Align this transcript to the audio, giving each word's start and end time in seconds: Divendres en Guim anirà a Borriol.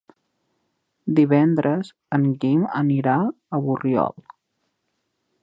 Divendres 1.19 1.91
en 2.17 2.25
Guim 2.45 2.65
anirà 2.81 3.19
a 3.27 3.61
Borriol. 3.69 4.19